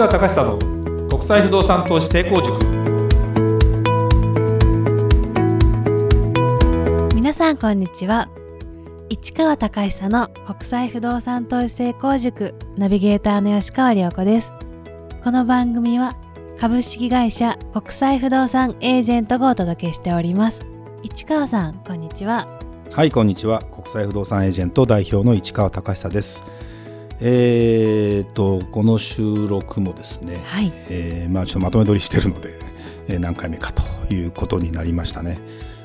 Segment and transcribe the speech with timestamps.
[0.00, 2.58] 川隆久の国際不動産投資成功塾。
[7.14, 8.30] 皆さんこんにちは。
[9.10, 14.54] 市川隆久の国際不動産投資成功塾ナビゲーターの吉川良子です。
[15.22, 16.16] この番組は
[16.58, 20.64] 株式会社国際不動産エージェントがお届けしております。
[21.02, 22.48] 市川さんこんにちは。
[22.90, 23.60] はいこんにちは。
[23.70, 26.42] 国際不動産エージェント代表の市川隆久です
[27.22, 32.50] えー、とこの収録もですね、はい、えー、まあ、ちょっとまとめ撮りしてるので、
[33.08, 35.38] えー、何回目かということになりましたね。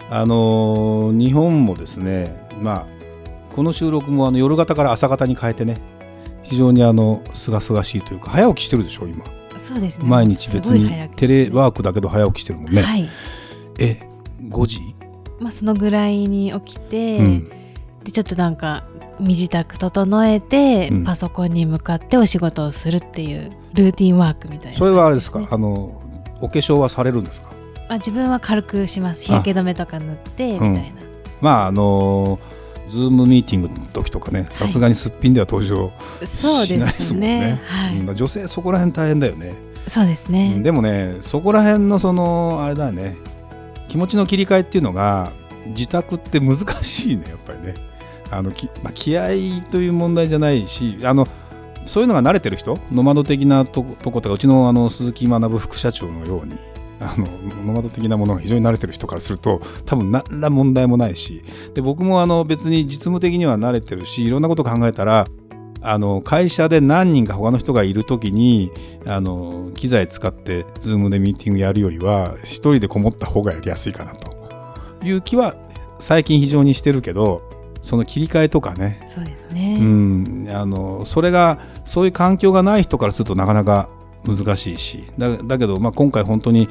[0.09, 5.81] あのー、日本もですね、まあ、この収録もあの夜型から朝型に変えてね
[6.43, 9.25] 非常にあの清々しいというか早起きしてるでしょ今。
[9.57, 10.05] そうですね。
[10.05, 13.09] 毎日別にテレワークだけど早起きしてるもんね、はい、
[13.79, 13.99] え
[14.49, 14.79] 5時？
[15.39, 17.49] まあそのぐらいに起きて、うん、
[18.03, 18.85] でちょっとなんか
[19.19, 25.47] 身支度整えて、うん、パソコンに向かってお仕事をするっていうルーティンワークみたいな、ね、それはあれですか？
[25.49, 26.01] あの
[26.41, 27.49] お化粧はされるんですか？
[27.89, 29.23] あ自分は軽くします。
[29.23, 30.93] 日焼け止めとか塗ってみたいな、うん、
[31.41, 32.39] まああの
[32.89, 35.91] ズームミーティングの時とかねさすがにすっぴんでは登場
[36.25, 37.61] しないですもんね。
[37.65, 39.55] はい、女性そこら辺大変だよね。
[39.87, 43.15] そうですね、でもねそこら辺のそのあれだよね
[43.87, 45.31] 気持ちの切り替えっていうのが
[45.67, 47.75] 自宅って難しいねやっぱりね
[48.37, 49.29] あのき、まあ、気合
[49.71, 51.27] という問題じゃないしあの
[51.85, 56.57] そういうのが慣れてる人ノマド的なとことかうちのあの鈴木学副社長のように
[56.99, 57.27] あの
[57.65, 65.27] ノマド的なものが非常に慣れてる人からすると多分何ら問題もないしで僕もあの別に実務的には慣れてるしいろんなこと考えたら
[65.81, 68.71] あの会社で何人か他の人がいる時に
[69.05, 74.35] あの機材使って Zoom でミーティングやるよりは一人でこもった方がやりやすいかなと
[75.03, 75.55] いう気は
[75.99, 77.44] 最近非常にしてるけど
[77.85, 78.99] その切り替えとかね。
[79.07, 83.89] そうですね、うん、あのそれがそういう環境がない人からするとなかなか
[84.25, 85.03] 難しいし。
[85.19, 86.67] だだけど、まあ、今回本当に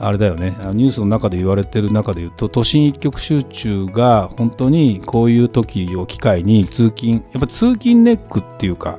[0.00, 0.54] あれだよね。
[0.72, 8.98] ニュースの中で言われてる中で言うと都心一極集中が本当にこういう時を機会に通勤やっぱ通勤ネックっていうか、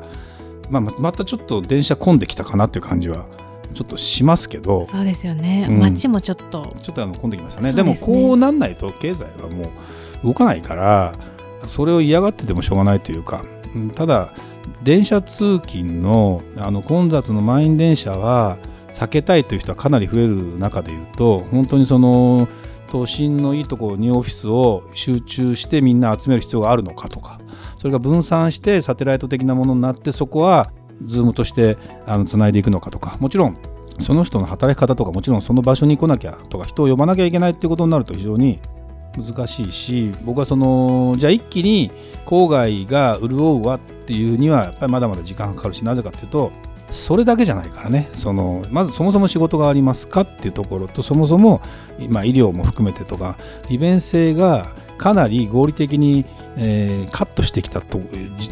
[0.70, 3.26] まあ、またちょっと電車混んできたかなっていう感じは
[3.74, 4.86] ちょっとしますけど。
[4.86, 6.76] そうですよね、うん、街もちょっと。
[6.84, 9.72] ちょっとあの混んできましたね、ね、でもこうなんないと経済はも
[10.24, 11.14] う動かないから
[11.68, 13.44] それを嫌がっててもしょうがないというか、
[13.96, 14.34] ただ
[14.84, 18.58] 電車通勤のあの混雑の満員電車は
[18.90, 22.48] 避けたいという人はかなり増える中でいうと本当にその
[22.90, 27.40] 都心のいいところにオフィスを集中してみんな集める必要があるのかとか
[27.78, 30.72] それが分散してサテライト的なものになってそこは
[31.04, 33.58] Zoom としてあのつないでいくのかとかもちろん
[34.00, 38.60] その人の働き方とかもちろんその場所に来なきゃとか人を呼ばなきゃいけないってことになると非常に
[39.18, 41.92] 難しいし僕はそのじゃあ一気に
[42.26, 46.52] 郊外が潤うわっていうにはやっぱりまだまだ時間かかるしなぜかっていうと
[46.92, 48.10] それだけじゃないからね。
[48.14, 51.62] そのまずそもそも仕事がありますかっていうところとそもそも、
[52.10, 53.38] まあ、医療も含めてとか
[53.70, 54.68] 利便性が
[54.98, 56.26] かなり合理的に、
[56.58, 58.00] えー、カットしてきたと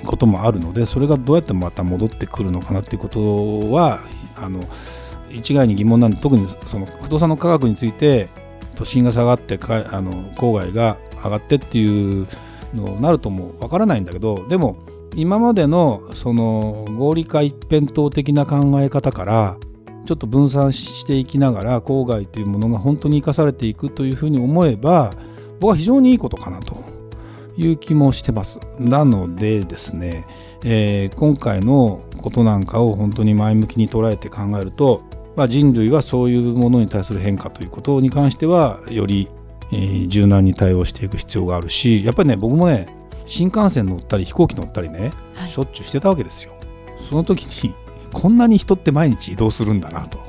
[0.06, 4.00] こともあるのでそれがどうやってまた戻ってくるのかなっていうことは
[4.35, 4.62] あの
[5.29, 8.29] 一概に疑問なんで特にその不動産の価格について
[8.75, 12.28] 都心が下がってかあの郊外が上がってっていう
[12.73, 14.78] のになるともわからないんだけどでも
[15.16, 19.57] 今までのその合理化一辺倒的な考え方から
[20.06, 25.13] ちょっと分散していきながら郊外というものが本当に生かされていくというふうに思えば
[25.59, 26.84] 僕は非常にいいことかなと
[27.55, 28.59] いう気もしてます。
[28.79, 30.25] なのでですね、
[30.63, 35.03] えー、今回のことなんかを本当に前向きに捉えて考えると
[35.36, 39.30] まあ、人類はそういうものに対する変化ということに関してはより、
[39.72, 42.88] えー、柔軟に対応していく必要があるしやっぱりね僕もね
[43.26, 46.54] 新幹線乗ったり飛行機乗ったりね、はい、しょっちゅうしてたわけですよ。
[47.10, 47.74] その時に
[48.12, 50.20] こんなに人って毎日移動するんだなと。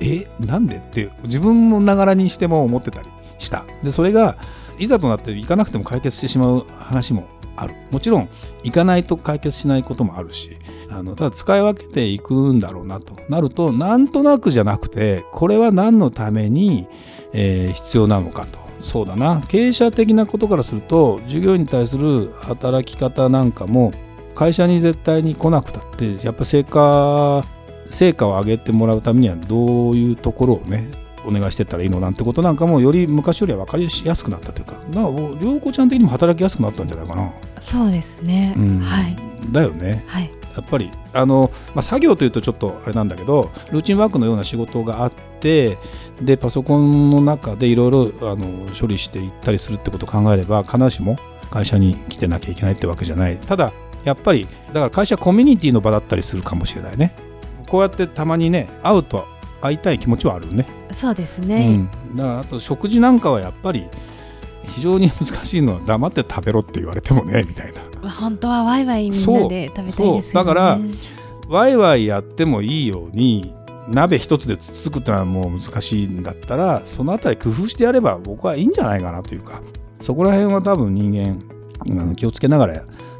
[0.00, 3.08] えなんでって自分のながらにしても思ってたり
[3.38, 3.64] した。
[3.82, 4.36] でそれが
[4.78, 7.74] いざとなって行かなくても解決してしまう話もある。
[7.90, 8.28] もちろん
[8.62, 10.56] 行かないと解決しないこともあるし
[10.90, 13.16] あのただ使い分けていくんだろうなと。
[13.28, 16.86] なるとなんとなくじゃなくてこれは何のために、
[17.32, 18.58] えー、必要なのかと。
[18.82, 19.42] そうだな。
[19.48, 23.92] 経営者的なことからすると従業員に対する働き方なんかも
[24.34, 27.44] 会社に絶対に来なくたってやっぱ成果
[27.86, 34.74] 成果を上げてもらうためにはどういうところをねお願いしてったらいいのなんてことなんかもより昔よりは分かりやすくなったというか。
[34.92, 37.32] なんか涼子ちゃん的にも働きやすくなったんじゃないかな。
[37.60, 39.16] そうですね、うん、はい。
[39.50, 45.76] だよね、はい、やっぱりあの、まあ、作業というとちょっとあれなんだけどルーチンワークのような仕事があって
[46.20, 48.12] でパソコンの中でいろいろ
[48.78, 51.18] 処理していったりするってことを考えれば必ずしも
[51.50, 53.36] 会社に来てなきゃいけないってわけじゃない。
[53.36, 53.72] ただ
[54.04, 57.14] やっぱりだから会社コミュニティの場だったりするかもしれないね。
[57.68, 59.26] こうやってたまにね会うと
[59.64, 60.66] 会いたい気持ちはあるね。
[60.92, 63.88] そうですうね、ん、だからあと食事なんかはやっぱり
[64.66, 67.80] 非常に難しいのは黙って食べろって言われてもね みたいな。
[68.02, 70.22] まあ本当はワイワイみんなで食べたいですよね。
[70.22, 70.32] そう。
[70.34, 70.78] だから
[71.48, 73.54] ワイワイやってもいいように
[73.88, 79.60] 鍋一つでつつくってのはもう難しいんだったらそのあたり工夫してやれば僕はいいんじゃないかなというか。
[80.00, 82.74] そこら辺は多分人間気をつけながら、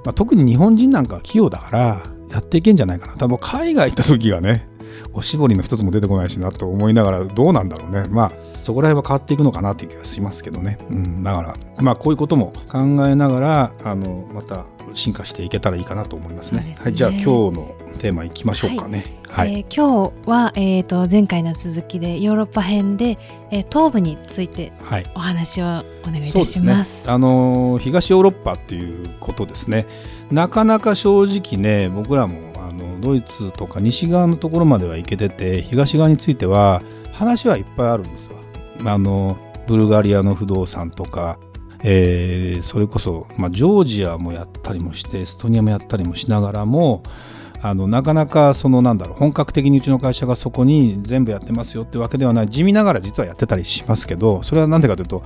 [0.05, 3.17] まあ、特に日本人なんかは器用だからやっていけんじゃないかな。
[3.17, 4.69] 多分海外行った時がね
[5.15, 8.05] おしぼりの一つも出てこないしなと思いながらどうなんだろうね。
[8.11, 8.33] まあ
[8.63, 14.65] そこら辺は変わっていくのかなっていう気がしますけどね、うん、だからまあこういうことも考えながらあのまた
[14.95, 16.75] 進化していけたらいいかなと思いますね。
[16.75, 16.85] すね。
[16.85, 17.25] はいじゃあ今日
[17.59, 19.21] のテーマいきましょうかね。
[19.29, 23.19] はい、えー今日は、えー、と前回の続きでヨーロッパ編で、
[23.51, 25.11] えー東部についてはい。
[25.15, 25.69] お話をお
[26.07, 26.73] 願いいたそうですね。
[26.73, 27.03] します。
[27.07, 29.87] あの東ヨーロッパっていうことですね。
[30.31, 32.54] なかなか正直ね僕らも
[33.05, 38.93] ドイツとか西側のところまでは行けてて東側については話はいっぱいあるんですわ。
[38.93, 41.39] あのブルガリアの不動産とか、
[41.83, 47.03] えーそれこそ、まあ、ジョージアもやったりもしてエストニアもやったりもしながらも
[47.63, 52.49] あのなかなかそのなんだろう本格的にうちの会社がそこに全部やってますよってわけではない。
[52.49, 55.23] 地味ながら実はやってたりしますけどそれは何でかというと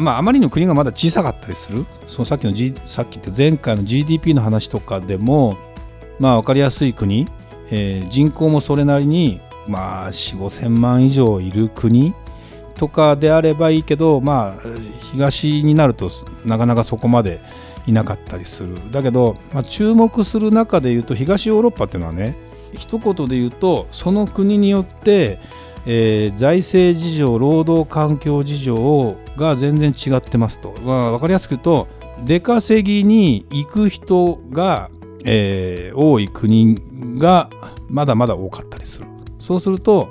[0.00, 1.86] まあ、あまりの国がまだ小さかったりする。
[2.06, 5.56] そのさっきの、G、さっき言った前回の GDP の話とかでも
[6.18, 7.26] まあ分かりやすい国、
[7.70, 12.14] えー人口もそれなりにまあ4 5 0 0 0万以上いる国
[12.76, 14.62] とかであればいいけどまあ
[15.12, 16.10] 東になると
[16.44, 17.40] なかなかそこまで
[17.86, 18.90] いなかったりする。
[18.90, 22.38] だけど、まあ、注目する中で言うと東ヨーロッパっていうのはね
[22.72, 25.38] 一言で言うとその国によって
[25.86, 31.88] えー財政事情労働環境事情が全然違ってますと、まあ、分かりやすく言うと
[32.24, 34.90] 出稼ぎに行く人が、
[35.26, 36.78] えー多い国
[37.18, 37.50] が
[37.88, 39.06] まだまだ多かったりする。
[39.38, 40.08] そうすると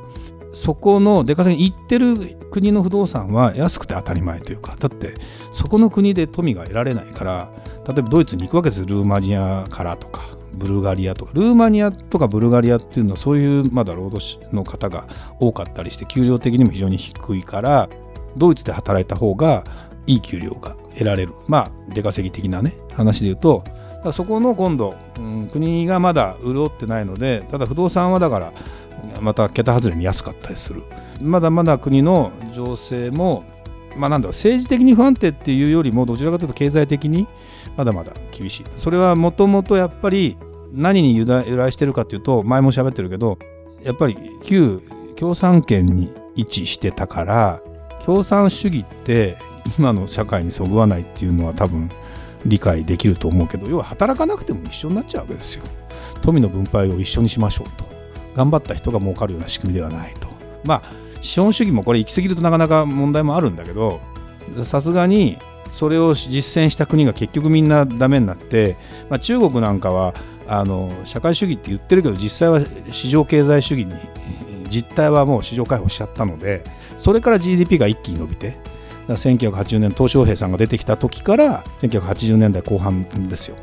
[0.53, 5.15] そこの出稼ぎに行ってる国の不動産は安くて当たり前というかだって
[5.51, 7.51] そこの国で富が得られないから
[7.85, 15.05] 例えばドイツに行くわけですよルーマニアからとかブルガリアとかルーマニアとかブルガリアっていうのはそういうまだ労働者の方が
[15.41, 17.89] 多かったりして給料的にも非常に低いから
[18.37, 19.65] ドイツで働いた方が
[20.07, 21.33] いい給料が得られる。
[21.47, 23.63] まあ出稼ぎ的なね話で言うと
[24.05, 28.53] だそこの今度、うん国がまだ潤ってないのでただ不動産はだから
[29.21, 30.83] また桁外れに安かったりする。
[31.21, 33.43] まだまだ国の情勢も
[33.95, 37.27] まあなんだろう政治的に不安定っていうよりもどちらかというと経済的に
[37.77, 38.65] まだまだ厳しい。
[38.77, 40.37] それはもともとやっぱり
[40.71, 43.37] 何に由来由来してるかっていうと前も喋ってるけど
[43.83, 44.81] やっぱり旧
[45.15, 47.61] 共産圏に位置してたから
[48.05, 49.37] 共産主義って
[49.79, 51.89] 今の社会にそぐわないっていうのは多分
[52.45, 55.63] 理解できると思うけど要は働かなくても一緒になっちゃうわけですよ。
[56.21, 57.85] 富の分配を一緒にしましょうと。
[58.35, 60.27] 頑張った人が儲かるような仕組みではないと。
[60.63, 63.99] まあ資本主義もこれ行き過ぎるとなかなか問題もあるんだけど
[64.63, 65.39] さすがに
[65.71, 68.77] それを実践した国が結局みんなダメになって、
[69.09, 70.13] まあ、中国なんかは
[70.47, 73.95] あの社会主義って言ってるけど実際は市場経済主義に
[74.69, 76.63] 実態はもう市場開放しちゃったので
[76.97, 78.57] それから GDP が一気に伸びて
[79.07, 83.55] 1980年鄧小平さんが出てきた時から1980年代後半ですよ。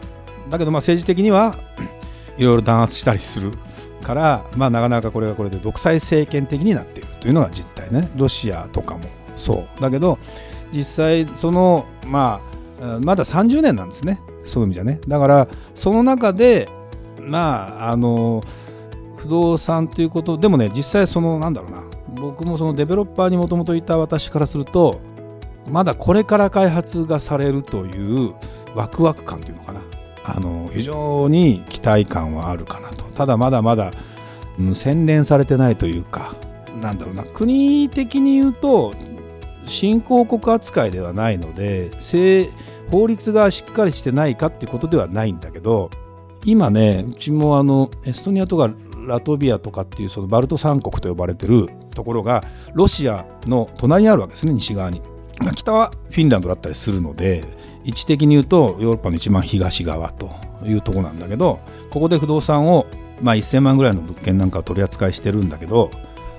[0.51, 1.57] だけどまあ政治的には
[2.39, 3.53] いろいろ弾圧したりする
[4.03, 8.11] から、まあ、なかなかこれがこれで独裁政権的になっているというのが実態ね。
[8.17, 9.01] ロシアとかも
[9.37, 9.81] そう。
[9.81, 10.19] だけど
[10.73, 12.41] 実際そのま
[12.81, 14.21] あまだ30年なんですね。
[14.45, 15.01] そういう意味じゃね。
[15.07, 16.69] だからその中で
[17.21, 18.43] まああの
[19.17, 21.83] 不動産ということでもね実際そのなんだろうな。
[22.15, 25.01] 僕もそのデベロッパーにもともといた私からすると
[25.71, 28.35] まだこれから開発がされるという
[28.75, 29.81] ワクワク感というのかな。
[30.25, 33.05] あの非常に期待感はあるかなと。
[33.07, 33.93] ただまだまだ、
[34.59, 36.35] うん、洗練されてないというか
[36.81, 37.25] なんだろうな。
[37.25, 38.95] 国的に言うと
[39.67, 41.91] 新興国扱いではないので
[42.91, 45.91] 法律がしっかりしてないかっていうことではないんだけど
[46.45, 48.71] 今ねうちもあのエストニアとか
[49.07, 55.03] ラトビアとかっていうそのバルト三国と呼ばれてるところがロシアの隣にあるわけですね西側に。
[55.51, 57.45] 北はフィンランドだったりするので
[57.85, 60.31] 位置的に言うとヨーロッパの一番東側と
[60.65, 62.87] いうところなんだけどここで不動産を、
[63.21, 65.91] まあ、1000万ぐらいの物件なんかを取り扱いしてるんだけど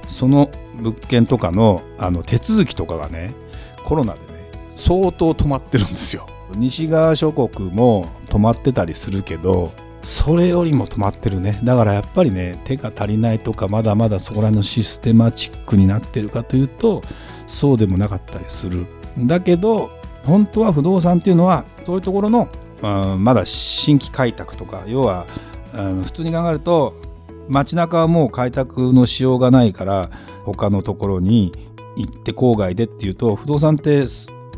[0.07, 3.33] その物件とかのあの手続きとかがね
[3.83, 6.27] コロナでね相当止まってるんですよ。
[6.55, 9.72] 西側諸国も止まってたりするけど
[10.03, 11.60] それよりも止まってるね。
[11.63, 17.01] だからやっぱりね手が足りないとかまだまだそこら辺のシステマチックになってるかというと
[17.48, 18.86] そうでもなかったりする。
[19.17, 19.91] だけど
[20.25, 22.50] 本当は不動産っていうのはそういうところの、
[22.81, 25.25] まあ、まだ新規開拓とか要は
[25.74, 26.93] あの普通に考えると
[27.48, 30.10] 街中はもう開拓のしようがないから
[30.43, 31.53] 他のところに
[31.95, 34.05] 行って郊外でっていうと不動産って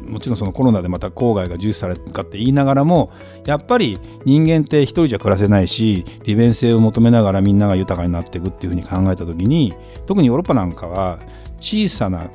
[0.06, 3.12] もちろんそのコロナでまた郊外が重視されるかって言いながらも
[3.46, 9.74] やっぱり人間って一人じゃ暮らせないし利便性を求めながらみんなが豊かになっていくっていうふうに考えた時に
[10.06, 11.20] 特にヨーロッパなんかは
[11.60, 12.30] 小さな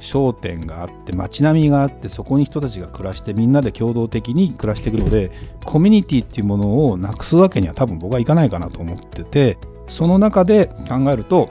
[0.00, 5.30] 商店があって街並みがあってそこに人たちが暮らしてみんなで共同的に暮らしていくので
[5.64, 11.50] コミュニティっていうものをなくすわけには多分僕はいかないかなと思っててその中で考えると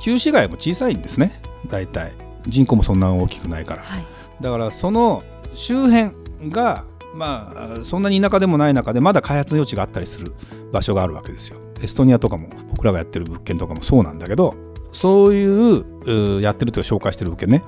[0.00, 1.40] 旧市街も小さいんですね。
[1.68, 2.12] 大体。
[2.46, 4.06] 人口もそんな大きくないから、はい。
[4.40, 5.22] だからその
[5.54, 6.12] 周辺
[6.50, 10.32] がまあそんなに田舎でもない中でまだ開発の余地があったりする
[10.72, 11.58] 場所があるわけですよ。
[11.82, 14.54] エストニアとかも僕らがやってる物件とかもそうなんだけど
[14.92, 17.64] そういうやってるというか紹介してる物件ね。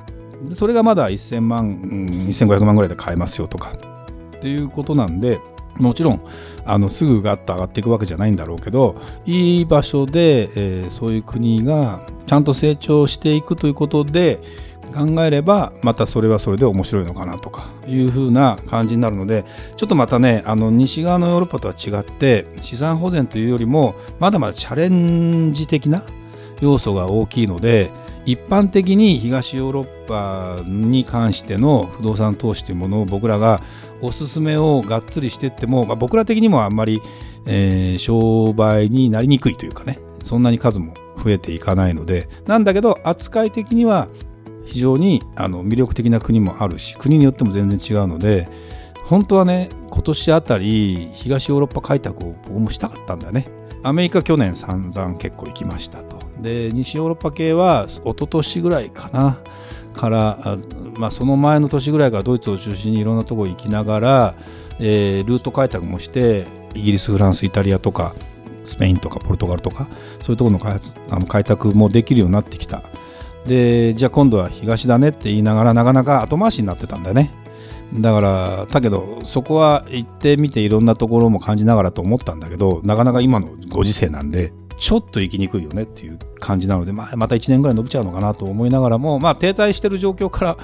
[0.53, 1.81] それがまだ1000万、
[2.29, 3.73] 2500万ぐらいで買えますよとか
[4.37, 5.41] っていうことなんで
[5.79, 6.21] もちろん
[6.65, 14.41] あのすぐガッと上がっていくわけじゃないんだろうけどいい場所で、えーそういう国がちゃんと成長していくということで
[14.95, 19.45] 考えればまたそれはそれで面白いのかなとかいうふうな感じになるので
[19.77, 26.03] ちょっとまたねあの西側のヨーロッパとは違って資産保全というよりもまだまだチャレンジ的な
[26.61, 27.91] 要素が大きいので
[28.25, 33.63] 一般的に東ヨーロッパに関しての不動産投資というものを僕らが
[34.01, 37.01] おすすめをがっつりしていっても、まあ、僕ら的にもあんまり、
[37.47, 44.09] えー商売になりにくいというかねそんなに数も増えていかないのでなんだけど扱い的には
[44.67, 48.49] 非常にあの魅力的な国もあるし国によっても全然違うので
[49.05, 53.49] 本当はね今年あたり東ヨーロッパ開拓を僕もしたかったんだよね。
[53.83, 56.19] アメリカ去年散々結構行きましたと。
[56.41, 59.39] で西ヨーロッパ系は一昨年ぐらいかな
[59.95, 60.59] から
[60.97, 64.35] まあ、その前の年ぐらいからドイツを中心にいろんなとこ行きながら、
[64.79, 68.15] えールート開拓もしてイギリスフランスイタリアとか
[68.65, 69.89] スペインとかポルトガルとか
[70.21, 72.83] そういうところの開発あの開拓もできるようになってきた。
[73.47, 77.33] でじゃあ今度は東だねって言いながらなかなか後回しになってたんだよね
[77.95, 90.57] だからだけどそこは行ってみていろんなところも感じながらと思ったんだけどなかなか今のご時世なんでちょっと行きにくいよねっていう感じなので、まあ、また1年ぐらい伸びちゃうのかなと思いながらも、まあ、停滞してる状況から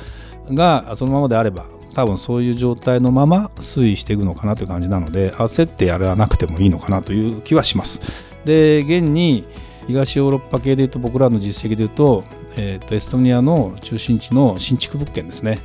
[0.55, 8.01] がそのままであれば多分そういう状態のまま推移していくのかなという感じなので焦ってやらなくてもいいのかなという気はします。
[8.45, 9.45] で現に
[9.87, 12.25] 東ヨーロッパ系でいうと僕らの実績でいうと,、
[12.57, 15.59] えーとエストニアの中心地の新築物件ですね。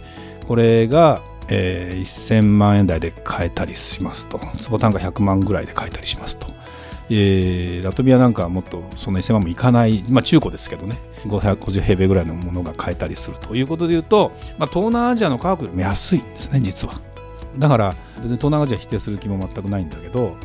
[0.47, 4.39] これが、えー1000万円台で買えたりしますと。
[4.59, 6.47] 坪単価100万ぐらいで買えたりしますと。
[7.09, 10.97] えーラトビアなんかはもっとそんな1000万もいかない、まあ、中古ですけどね。
[11.25, 13.55] 550平米ぐらいのものが買えたりすると。
[13.55, 17.01] いうことでいうと、まあ、東南アジアの価格よりも安いんですね実は。
[17.57, 20.35] だから別に東南アジア否定する気も全くないんだけど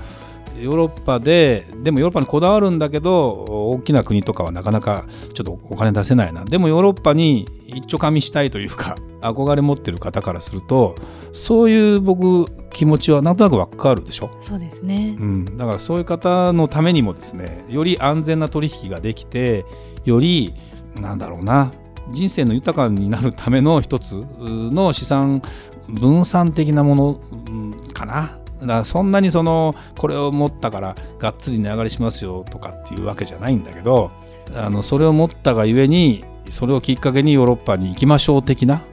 [0.60, 5.04] ヨーロッパででもヨーロッパにこだわるんだけど大きな国とかはなかなか
[5.34, 6.44] ちょっとお金出せないな。
[6.44, 10.94] でもヨーロッパに一丁噛みしたいというか 憧れ持ってる方からすると
[11.32, 14.30] そういう僕気持ちはなんとなくわかるでしょ？
[14.40, 15.16] そうですね。
[15.18, 19.64] うん、だからそういう方のためにもですねより安全な取引ができて
[20.04, 20.52] より
[21.00, 21.72] なんだろうな
[22.10, 25.40] 人生の豊かになるための一つの資産
[25.88, 28.38] 分散的なものうんかな。
[28.62, 34.10] だからそんなにそのこれを持ったからがっつり値上がりしますよとかっていうわけじゃないんだけど
[34.54, 38.84] あのそれを持ったがゆえにそれをきっかけにヨーロッパに行きましょう的な。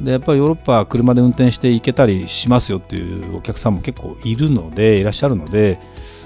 [0.00, 5.78] でやっぱりヨーロッパは車で運転して行けたりしますよっていうお客さんも結構いるのでいらっしゃるので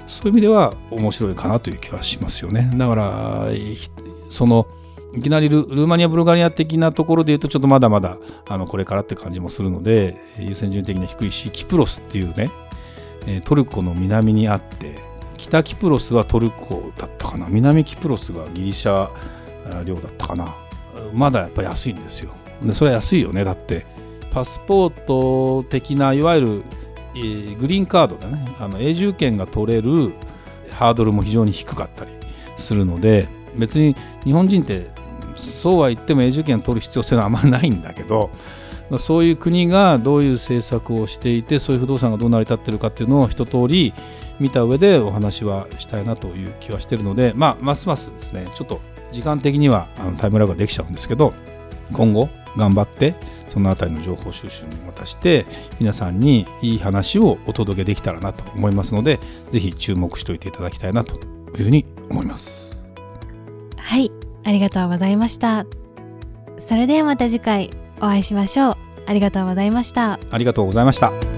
[0.07, 2.71] そういう意味では面白いかなという気はしますよね。
[2.75, 3.47] だから
[4.29, 4.67] その
[5.15, 8.17] いきなりルルーマニアブルガリア的なところで言うとちょっとまだまだ
[8.47, 12.51] あのこれからって感じもするので優先順位的には低いしキプロスっていうね
[13.27, 14.97] えトルコの南にあって
[15.37, 17.47] 北キプロスはトルコだったかな。
[17.47, 19.11] 南キプロスがギリシャ
[19.83, 20.55] 領だったかな。
[21.13, 22.31] まだやっぱ安いんですよ。
[22.61, 23.43] でそれは安いよね。
[23.43, 23.85] だって
[24.31, 26.63] パスポート的ないわゆる、
[27.15, 28.55] えーグリーンカードだね。
[28.59, 30.13] あの永住権が取れる
[30.71, 32.11] ハードルも非常に低かったり
[32.55, 34.87] するので別に日本人って
[35.35, 38.29] そうは言っても永住権取る必要性はあんまりないんだけど
[38.97, 43.93] そういう国がどういう政策をしていてそういう不動産がどう成り立ってるかっていうのを一通り
[44.39, 48.79] 見た上でお話はしたいなという気はしてるので、まあ、ますますですねちょっと
[49.11, 51.33] 時間的にはあのタイムラグができちゃうんですけど
[51.91, 53.15] 今後頑張って
[53.49, 55.45] そのあたりの情報収集に渡して
[55.79, 59.19] 皆さんにいい話をお届けできたらなと思いますので
[59.51, 61.15] ぜひ注目しておいていただきたいなと
[61.57, 62.67] いうふうに思います。
[63.77, 64.11] はい
[64.43, 65.65] ありがとうございました
[66.59, 71.36] それではまた次回お会いしましょうありがとうございましたありがとうございました。